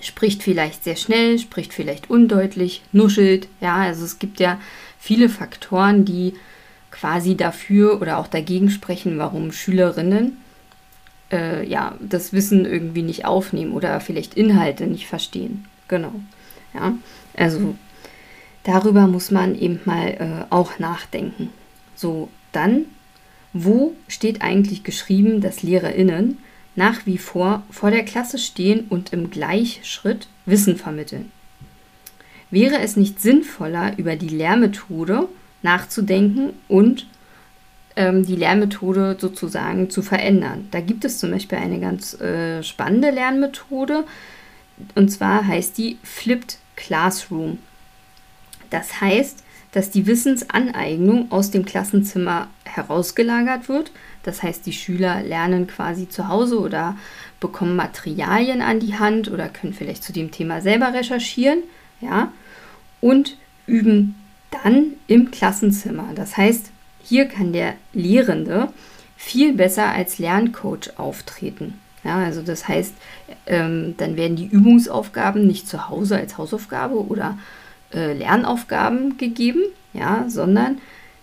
spricht 0.00 0.42
vielleicht 0.42 0.84
sehr 0.84 0.96
schnell, 0.96 1.38
spricht 1.38 1.72
vielleicht 1.72 2.10
undeutlich, 2.10 2.82
nuschelt. 2.92 3.48
Ja, 3.60 3.76
also 3.76 4.04
es 4.04 4.18
gibt 4.18 4.40
ja 4.40 4.60
viele 4.98 5.28
Faktoren, 5.28 6.04
die 6.04 6.34
quasi 6.90 7.36
dafür 7.36 8.00
oder 8.00 8.18
auch 8.18 8.28
dagegen 8.28 8.70
sprechen, 8.70 9.18
warum 9.18 9.52
Schülerinnen 9.52 10.38
äh, 11.32 11.66
ja, 11.66 11.96
das 12.00 12.32
Wissen 12.32 12.64
irgendwie 12.64 13.02
nicht 13.02 13.24
aufnehmen 13.24 13.72
oder 13.72 14.00
vielleicht 14.00 14.34
Inhalte 14.34 14.86
nicht 14.86 15.06
verstehen. 15.06 15.66
Genau. 15.88 16.12
Ja, 16.72 16.94
also 17.36 17.74
darüber 18.62 19.06
muss 19.06 19.30
man 19.30 19.58
eben 19.58 19.80
mal 19.84 20.08
äh, 20.08 20.44
auch 20.50 20.78
nachdenken. 20.78 21.50
So, 21.94 22.28
dann, 22.52 22.86
wo 23.52 23.94
steht 24.08 24.42
eigentlich 24.42 24.84
geschrieben, 24.84 25.40
dass 25.40 25.62
LehrerInnen 25.62 26.38
nach 26.76 27.06
wie 27.06 27.18
vor 27.18 27.62
vor 27.70 27.90
der 27.90 28.04
Klasse 28.04 28.38
stehen 28.38 28.86
und 28.88 29.12
im 29.12 29.30
Gleichschritt 29.30 30.28
Wissen 30.46 30.76
vermitteln? 30.76 31.30
Wäre 32.50 32.78
es 32.80 32.96
nicht 32.96 33.20
sinnvoller, 33.20 33.98
über 33.98 34.16
die 34.16 34.28
Lehrmethode 34.28 35.28
nachzudenken 35.62 36.52
und 36.68 37.06
ähm, 37.96 38.24
die 38.24 38.36
Lernmethode 38.36 39.16
sozusagen 39.18 39.90
zu 39.90 40.02
verändern. 40.02 40.68
Da 40.70 40.80
gibt 40.80 41.04
es 41.04 41.18
zum 41.18 41.30
Beispiel 41.30 41.58
eine 41.58 41.80
ganz 41.80 42.20
äh, 42.20 42.62
spannende 42.62 43.10
Lernmethode 43.10 44.04
und 44.94 45.10
zwar 45.10 45.46
heißt 45.46 45.78
die 45.78 45.98
Flipped 46.02 46.58
Classroom. 46.76 47.58
Das 48.70 49.00
heißt, 49.00 49.43
dass 49.74 49.90
die 49.90 50.06
Wissensaneignung 50.06 51.32
aus 51.32 51.50
dem 51.50 51.64
Klassenzimmer 51.64 52.46
herausgelagert 52.64 53.68
wird. 53.68 53.90
Das 54.22 54.40
heißt, 54.40 54.64
die 54.66 54.72
Schüler 54.72 55.22
lernen 55.22 55.66
quasi 55.66 56.08
zu 56.08 56.28
Hause 56.28 56.60
oder 56.60 56.96
bekommen 57.40 57.74
Materialien 57.74 58.62
an 58.62 58.78
die 58.78 58.96
Hand 58.96 59.28
oder 59.28 59.48
können 59.48 59.74
vielleicht 59.74 60.04
zu 60.04 60.12
dem 60.12 60.30
Thema 60.30 60.60
selber 60.60 60.94
recherchieren, 60.94 61.58
ja, 62.00 62.30
und 63.00 63.36
üben 63.66 64.14
dann 64.52 64.92
im 65.08 65.32
Klassenzimmer. 65.32 66.06
Das 66.14 66.36
heißt, 66.36 66.70
hier 67.02 67.26
kann 67.26 67.52
der 67.52 67.74
Lehrende 67.92 68.68
viel 69.16 69.54
besser 69.54 69.88
als 69.88 70.18
Lerncoach 70.20 70.98
auftreten. 70.98 71.80
Ja, 72.04 72.18
also 72.18 72.42
das 72.42 72.68
heißt, 72.68 72.94
ähm, 73.46 73.94
dann 73.96 74.16
werden 74.16 74.36
die 74.36 74.46
Übungsaufgaben 74.46 75.48
nicht 75.48 75.66
zu 75.66 75.88
Hause 75.88 76.16
als 76.16 76.38
Hausaufgabe 76.38 76.94
oder 76.94 77.36
äh, 77.94 78.12
Lernaufgaben 78.12 79.16
gegeben, 79.16 79.62
ja, 79.92 80.24
sondern 80.28 80.78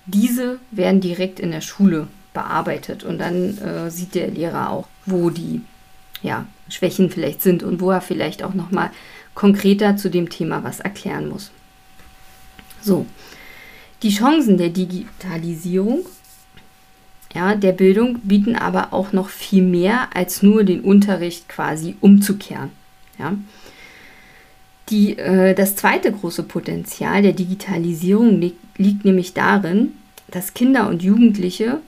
diese 0.06 0.60
werden 0.72 1.02
direkt 1.02 1.40
in 1.40 1.52
der 1.52 1.62
Schule 1.62 2.08
bearbeitet 2.34 3.04
und 3.04 3.20
dann 3.20 3.58
äh, 3.58 3.92
sieht 3.92 4.16
der 4.16 4.30
Lehrer 4.30 4.70
auch, 4.70 4.88
wo 5.06 5.30
die 5.30 5.62
ja, 6.22 6.46
Schwächen 6.70 7.10
vielleicht 7.10 7.42
sind 7.42 7.64
und 7.64 7.82
wo 7.82 7.92
er 7.92 8.02
vielleicht 8.02 8.44
auch 8.44 8.54
noch 8.54 8.72
mal 8.72 8.92
konkreter 9.36 9.98
zu 9.98 10.10
dem 10.10 10.30
Thema 10.30 10.64
was 10.64 10.80
erklären 10.80 11.30
muss. 11.30 11.52
So, 12.82 13.06
die 14.02 14.14
Chancen 14.14 14.58
der 14.58 14.70
Digitalisierung 14.70 16.06
ja, 17.34 17.56
der 17.56 17.72
Bildung 17.72 18.20
bieten 18.20 18.56
aber 18.56 18.92
auch 18.92 19.14
noch 19.14 19.30
viel 19.30 19.64
mehr 19.64 20.10
als 20.14 20.44
nur 20.44 20.64
den 20.64 20.82
Unterricht 20.82 21.48
quasi 21.48 21.96
umzukehren. 22.02 22.72
Ja. 23.18 23.34
Die, 24.92 25.18
äh, 25.18 25.56
das 25.56 25.78
zweite 25.78 26.12
große 26.12 26.44
Potenzial 26.44 27.22
der 27.22 27.32
Digitalisierung 27.32 28.42
li 28.42 28.54
liegt 28.78 29.06
nämlich 29.06 29.34
darin, 29.34 29.94
dass 30.28 30.54
Kinder 30.54 30.90
und 30.90 31.04
Jugendliche 31.04 31.80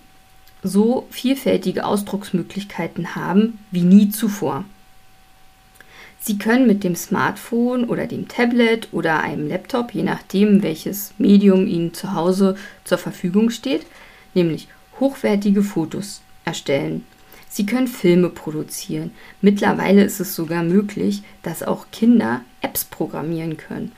so 0.64 1.08
vielfältige 1.10 1.86
Ausdrucksmöglichkeiten 1.86 3.16
haben 3.16 3.60
wie 3.72 3.82
nie 3.82 4.10
zuvor. 4.10 4.64
Sie 6.20 6.38
können 6.38 6.68
mit 6.68 6.86
dem 6.86 6.96
Smartphone 6.96 7.84
oder 7.84 8.08
dem 8.08 8.30
Tablet 8.30 8.88
oder 8.94 9.20
einem 9.20 9.50
Laptop, 9.50 9.94
je 9.94 10.04
nachdem, 10.04 10.64
welches 10.64 11.14
Medium 11.18 11.68
Ihnen 11.68 11.94
zu 11.94 12.14
Hause 12.14 12.56
zur 12.86 12.98
Verfügung 12.98 13.50
steht, 13.50 13.86
nämlich 14.34 14.70
hochwertige 15.02 15.64
Fotos 15.64 16.22
erstellen. 16.46 17.06
Sie 17.54 17.68
können 17.68 17.88
Filme 17.88 18.30
produzieren. 18.30 19.12
Mittlerweile 19.40 20.04
ist 20.04 20.20
es 20.20 20.36
sogar 20.36 20.64
möglich, 20.64 21.22
dass 21.44 21.62
auch 21.62 21.86
Kinder 21.92 22.42
Apps 22.62 22.84
programmieren 22.84 23.58
können. 23.58 23.92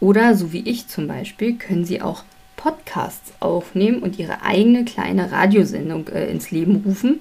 Oder, 0.00 0.34
so 0.34 0.54
wie 0.54 0.66
ich 0.66 0.88
zum 0.88 1.08
Beispiel, 1.08 1.58
können 1.58 1.84
sie 1.84 2.00
auch 2.00 2.24
Podcasts 2.56 3.34
aufnehmen 3.38 3.98
und 3.98 4.18
ihre 4.18 4.40
eigene 4.40 4.86
kleine 4.86 5.30
Radiosendung 5.30 6.08
äh, 6.08 6.30
ins 6.30 6.52
Leben 6.52 6.76
rufen. 6.86 7.20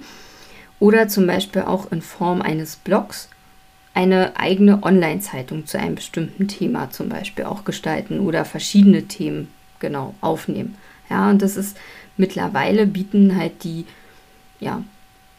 Oder 0.79 1.10
zum 1.10 1.27
Beispiel 1.27 1.63
auch 1.63 1.91
in 1.91 2.01
Form 2.01 2.41
eines 2.41 2.77
Blogs 2.77 3.27
eine 3.93 4.39
eigene 4.39 4.83
Online-Zeitung 4.83 5.65
zu 5.65 5.77
einem 5.77 5.95
bestimmten 5.95 6.48
Thema 6.48 6.89
zum 6.89 7.10
Beispiel 7.10 7.43
auch 7.43 7.65
gestalten 7.65 8.21
oder 8.21 8.45
verschiedene 8.45 9.10
Themen 9.10 9.50
genau 9.79 10.15
aufnehmen. 10.21 10.77
Ja, 11.10 11.29
und 11.29 11.41
das 11.41 11.57
ist 11.57 11.75
mittlerweile 12.15 12.88
bieten 12.88 13.36
halt 13.36 13.65
die 13.65 13.86
ja, 14.62 14.81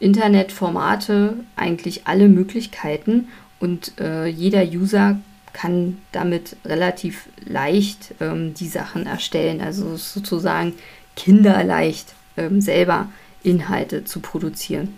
Internetformate 0.03 1.37
eigentlich 1.55 2.07
alle 2.07 2.27
Möglichkeiten 2.27 3.29
und 3.59 3.99
äh, 4.01 4.27
jeder 4.27 4.63
User 4.63 5.17
kann 5.53 5.99
damit 6.11 6.57
relativ 6.65 7.29
leicht 7.45 8.13
ähm, 8.19 8.53
die 8.53 8.67
Sachen 8.67 9.05
erstellen. 9.05 9.61
Also 9.61 9.95
sozusagen 9.95 10.73
kinderleicht 11.15 12.15
ähm, 12.35 12.59
selber 12.59 13.09
Inhalte 13.43 14.03
zu 14.03 14.19
produzieren. 14.19 14.97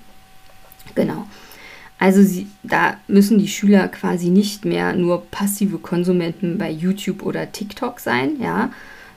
Genau. 0.96 1.28
Also 2.00 2.24
sie, 2.24 2.48
da 2.64 2.98
müssen 3.08 3.38
die 3.38 3.48
Schüler 3.48 3.88
quasi 3.90 4.30
nicht 4.30 4.66
mehr 4.66 4.94
nur 4.94 5.26
passive 5.28 5.78
Konsumenten 5.78 6.58
bei 6.58 6.72
YouTube 6.72 7.22
oder 7.24 7.52
TikTok 7.52 8.00
sein, 8.00 8.40
ja. 8.42 8.72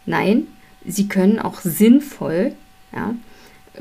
Nein, 0.04 0.48
sie 0.86 1.08
können 1.08 1.38
auch 1.38 1.60
sinnvoll, 1.60 2.52
ja, 2.92 3.14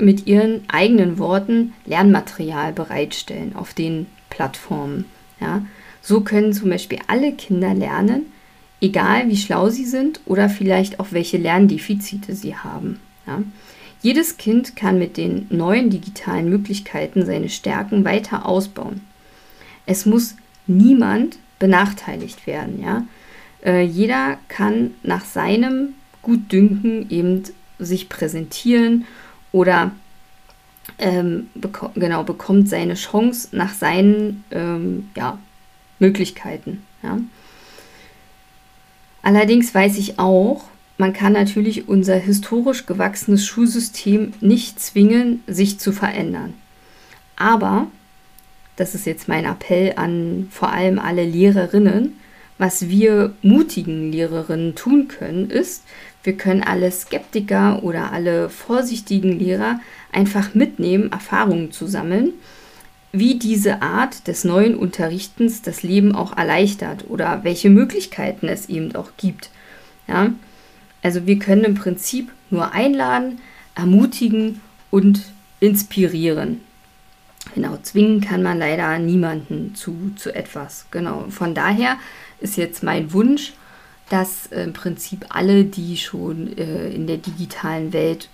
mit 0.00 0.26
ihren 0.26 0.62
eigenen 0.68 1.18
Worten 1.18 1.74
Lernmaterial 1.86 2.72
bereitstellen 2.72 3.54
auf 3.54 3.74
den 3.74 4.06
Plattformen, 4.30 5.06
ja. 5.40 5.62
So 6.00 6.20
können 6.20 6.52
zum 6.52 6.70
Beispiel 6.70 7.00
alle 7.06 7.32
Kinder 7.32 7.74
lernen, 7.74 8.26
egal 8.80 9.28
wie 9.28 9.36
schlau 9.36 9.68
sie 9.68 9.84
sind 9.84 10.20
oder 10.26 10.48
vielleicht 10.48 11.00
auch 11.00 11.08
welche 11.10 11.36
Lerndefizite 11.36 12.34
sie 12.34 12.56
haben. 12.56 13.00
Ja. 13.26 13.42
Jedes 14.00 14.36
Kind 14.36 14.76
kann 14.76 14.98
mit 14.98 15.16
den 15.16 15.46
neuen 15.50 15.90
digitalen 15.90 16.48
Möglichkeiten 16.48 17.26
seine 17.26 17.48
Stärken 17.48 18.04
weiter 18.04 18.46
ausbauen. 18.46 19.00
Es 19.86 20.06
muss 20.06 20.36
niemand 20.66 21.38
benachteiligt 21.58 22.46
werden. 22.46 22.80
Ja? 22.80 23.06
Äh, 23.64 23.82
jeder 23.82 24.38
kann 24.48 24.92
nach 25.02 25.24
seinem 25.24 25.94
Gutdünken 26.22 27.10
eben 27.10 27.42
sich 27.78 28.08
präsentieren 28.08 29.04
oder 29.52 29.92
ähm, 30.98 31.48
beko 31.54 31.90
genau 31.94 32.24
bekommt 32.24 32.68
seine 32.68 32.94
Chance 32.94 33.48
nach 33.52 33.74
seinen 33.74 34.44
ähm, 34.50 35.10
ja, 35.16 35.38
Möglichkeiten. 35.98 36.82
Ja? 37.02 37.18
Allerdings 39.22 39.74
weiß 39.74 39.98
ich 39.98 40.18
auch, 40.18 40.64
man 40.96 41.12
kann 41.12 41.32
natürlich 41.32 41.88
unser 41.88 42.16
historisch 42.16 42.86
gewachsenes 42.86 43.46
Schulsystem 43.46 44.32
nicht 44.40 44.80
zwingen, 44.80 45.42
sich 45.46 45.78
zu 45.78 45.92
verändern. 45.92 46.54
Aber, 47.36 47.86
das 48.74 48.94
ist 48.94 49.06
jetzt 49.06 49.28
mein 49.28 49.44
Appell 49.44 49.92
an 49.96 50.48
vor 50.50 50.72
allem 50.72 50.98
alle 50.98 51.24
Lehrerinnen, 51.24 52.18
was 52.58 52.88
wir 52.88 53.32
mutigen 53.42 54.10
Lehrerinnen 54.12 54.74
tun 54.74 55.08
können, 55.08 55.50
ist, 55.50 55.84
wir 56.24 56.36
können 56.36 56.62
alle 56.62 56.90
Skeptiker 56.90 57.82
oder 57.82 58.12
alle 58.12 58.50
vorsichtigen 58.50 59.38
Lehrer 59.38 59.80
einfach 60.12 60.54
mitnehmen, 60.54 61.12
Erfahrungen 61.12 61.70
zu 61.70 61.86
sammeln, 61.86 62.32
wie 63.12 63.38
diese 63.38 63.80
Art 63.80 64.26
des 64.26 64.44
neuen 64.44 64.74
Unterrichtens 64.74 65.62
das 65.62 65.82
Leben 65.82 66.14
auch 66.14 66.36
erleichtert 66.36 67.04
oder 67.08 67.44
welche 67.44 67.70
Möglichkeiten 67.70 68.48
es 68.48 68.68
eben 68.68 68.94
auch 68.96 69.12
gibt. 69.16 69.50
Ja? 70.06 70.32
Also 71.02 71.26
wir 71.26 71.38
können 71.38 71.64
im 71.64 71.74
Prinzip 71.74 72.30
nur 72.50 72.72
einladen, 72.72 73.40
ermutigen 73.74 74.60
und 74.90 75.22
inspirieren. 75.60 76.60
Genau, 77.54 77.78
zwingen 77.82 78.20
kann 78.20 78.42
man 78.42 78.58
leider 78.58 78.98
niemanden 78.98 79.74
zu, 79.74 80.12
zu 80.16 80.34
etwas. 80.34 80.86
Genau, 80.90 81.26
von 81.30 81.54
daher 81.54 81.96
ist 82.40 82.56
jetzt 82.56 82.82
mein 82.82 83.12
Wunsch, 83.12 83.52
dass 84.08 84.46
im 84.46 84.72
Prinzip 84.72 85.26
alle, 85.28 85.64
die 85.64 85.96
schon 85.96 86.56
äh, 86.56 86.88
in 86.88 87.06
der 87.06 87.18
digitalen 87.18 87.92
Welt 87.92 88.28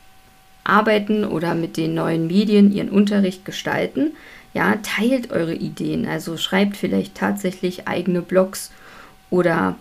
arbeiten 0.62 1.24
oder 1.24 1.54
mit 1.54 1.76
den 1.76 1.94
neuen 1.94 2.26
Medien 2.26 2.72
ihren 2.72 2.90
Unterricht 2.90 3.44
gestalten, 3.44 4.12
ja, 4.54 4.76
teilt 4.82 5.30
eure 5.32 5.54
Ideen. 5.54 6.06
Also 6.06 6.36
schreibt 6.36 6.76
vielleicht 6.76 7.16
tatsächlich 7.16 7.88
eigene 7.88 8.22
Blogs 8.22 8.70
oder 9.30 9.76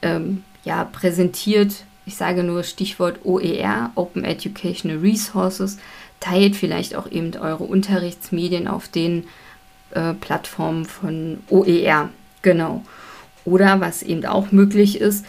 ähm, 0.00 0.44
ja, 0.64 0.84
präsentiert 0.84 1.84
ich 2.08 2.16
sage 2.16 2.42
nur 2.42 2.62
Stichwort 2.64 3.20
OER, 3.24 3.92
Open 3.94 4.24
Educational 4.24 4.96
Resources, 4.96 5.76
teilt 6.20 6.56
vielleicht 6.56 6.94
auch 6.94 7.06
eben 7.10 7.36
eure 7.36 7.64
Unterrichtsmedien 7.64 8.66
auf 8.66 8.88
den 8.88 9.24
äh, 9.90 10.14
Plattformen 10.14 10.86
von 10.86 11.40
OER. 11.50 12.08
Genau. 12.40 12.82
Oder 13.48 13.80
was 13.80 14.02
eben 14.02 14.26
auch 14.26 14.52
möglich 14.52 15.00
ist, 15.00 15.24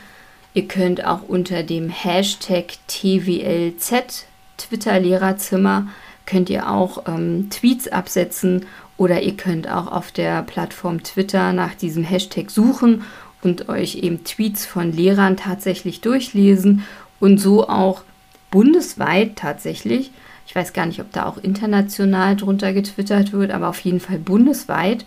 ihr 0.54 0.68
könnt 0.68 1.06
auch 1.06 1.22
unter 1.28 1.64
dem 1.64 1.90
Hashtag 1.90 2.66
TWLZ 2.88 4.26
Twitter 4.58 5.00
Lehrerzimmer 5.00 5.88
könnt 6.26 6.50
ihr 6.50 6.70
auch 6.70 7.08
ähm, 7.08 7.50
Tweets 7.50 7.88
absetzen 7.88 8.66
oder 8.98 9.22
ihr 9.22 9.38
könnt 9.38 9.70
auch 9.70 9.90
auf 9.90 10.12
der 10.12 10.44
Plattform 10.44 11.02
Twitter 11.02 11.54
nach 11.54 11.74
diesem 11.76 12.04
Hashtag 12.04 12.52
suchen 12.52 13.04
und 13.42 13.70
euch 13.70 13.96
eben 13.96 14.26
Tweets 14.26 14.66
von 14.66 14.92
Lehrern 14.92 15.38
tatsächlich 15.38 16.02
durchlesen 16.02 16.84
und 17.22 17.40
so 17.40 17.70
auch 17.70 18.04
bundesweit 18.52 19.38
tatsächlich, 19.38 20.12
ich 20.46 20.56
weiß 20.56 20.74
gar 20.74 20.88
nicht, 20.88 21.00
ob 21.00 21.12
da 21.14 21.26
auch 21.26 21.38
international 21.38 22.36
drunter 22.36 22.74
getwittert 22.74 23.32
wird, 23.32 23.52
aber 23.52 23.70
auf 23.70 23.80
jeden 23.80 24.02
Fall 24.02 24.18
bundesweit 24.18 25.06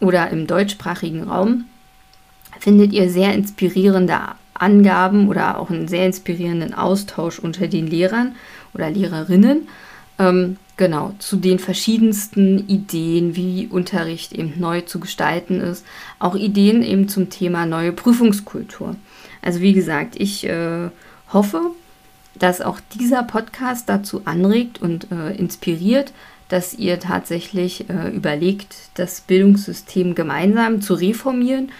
oder 0.00 0.28
im 0.28 0.46
deutschsprachigen 0.46 1.22
Raum 1.22 1.64
findet 2.60 2.92
ihr 2.92 3.10
sehr 3.10 3.34
inspirierende 3.34 4.18
Angaben 4.54 5.28
oder 5.28 5.58
auch 5.58 5.70
einen 5.70 5.88
sehr 5.88 6.06
inspirierenden 6.06 6.74
Austausch 6.74 7.38
unter 7.38 7.66
den 7.66 7.86
Lehrern 7.86 8.36
oder 8.72 8.90
Lehrerinnen. 8.90 9.68
Ähm, 10.18 10.56
genau, 10.76 11.12
zu 11.18 11.36
den 11.36 11.58
verschiedensten 11.58 12.68
Ideen, 12.68 13.36
wie 13.36 13.66
Unterricht 13.66 14.32
eben 14.32 14.54
neu 14.58 14.82
zu 14.82 15.00
gestalten 15.00 15.60
ist. 15.60 15.84
Auch 16.18 16.36
Ideen 16.36 16.82
eben 16.82 17.08
zum 17.08 17.30
Thema 17.30 17.66
neue 17.66 17.92
Prüfungskultur. 17.92 18.96
Also 19.42 19.60
wie 19.60 19.72
gesagt, 19.72 20.14
ich 20.16 20.46
äh, 20.46 20.88
hoffe, 21.32 21.60
dass 22.36 22.60
auch 22.60 22.78
dieser 22.94 23.22
Podcast 23.22 23.88
dazu 23.88 24.22
anregt 24.24 24.80
und 24.80 25.10
äh, 25.12 25.34
inspiriert, 25.34 26.12
dass 26.48 26.74
ihr 26.74 27.00
tatsächlich 27.00 27.88
äh, 27.88 28.10
überlegt, 28.10 28.74
das 28.94 29.20
Bildungssystem 29.22 30.14
gemeinsam 30.14 30.80
zu 30.80 30.94
reformieren, 30.94 31.70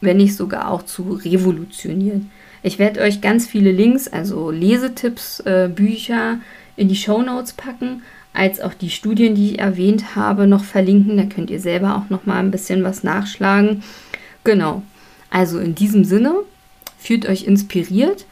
wenn 0.00 0.18
nicht 0.18 0.36
sogar 0.36 0.70
auch 0.70 0.82
zu 0.82 1.12
revolutionieren. 1.24 2.30
Ich 2.62 2.78
werde 2.78 3.00
euch 3.00 3.20
ganz 3.20 3.46
viele 3.46 3.72
Links, 3.72 4.08
also 4.08 4.50
Lesetipps, 4.50 5.40
äh, 5.40 5.70
Bücher, 5.72 6.40
in 6.76 6.88
die 6.88 6.96
Show 6.96 7.22
Notes 7.22 7.52
packen, 7.52 8.02
als 8.32 8.60
auch 8.60 8.74
die 8.74 8.90
Studien, 8.90 9.34
die 9.34 9.52
ich 9.52 9.58
erwähnt 9.58 10.14
habe, 10.14 10.46
noch 10.46 10.64
verlinken. 10.64 11.16
Da 11.16 11.24
könnt 11.24 11.50
ihr 11.50 11.60
selber 11.60 11.96
auch 11.96 12.10
noch 12.10 12.26
mal 12.26 12.38
ein 12.38 12.50
bisschen 12.50 12.84
was 12.84 13.02
nachschlagen. 13.02 13.82
Genau. 14.44 14.82
Also 15.30 15.58
in 15.58 15.74
diesem 15.74 16.04
Sinne, 16.04 16.34
fühlt 16.98 17.26
euch 17.26 17.44
inspiriert 17.44 18.26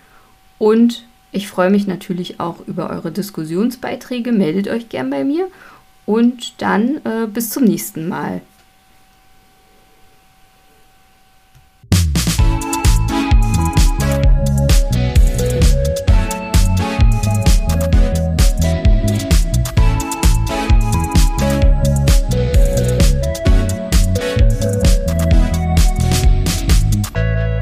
und 0.58 1.06
ich 1.32 1.48
freue 1.48 1.70
mich 1.70 1.86
natürlich 1.86 2.38
auch 2.40 2.56
über 2.66 2.90
eure 2.90 3.10
Diskussionsbeiträge. 3.10 4.32
Meldet 4.32 4.68
euch 4.68 4.88
gern 4.88 5.10
bei 5.10 5.24
mir 5.24 5.48
und 6.06 6.60
dann 6.62 6.96
äh, 7.04 7.26
bis 7.26 7.50
zum 7.50 7.64
nächsten 7.64 8.08
Mal. 8.08 8.40